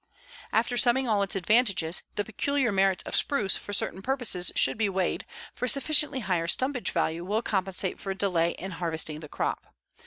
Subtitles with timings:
[0.51, 4.89] After summing all its advantages, the peculiar merits of spruce for certain purposes should be
[4.89, 9.75] weighed, for sufficiently higher stumpage value will compensate for delay in harvesting the crop.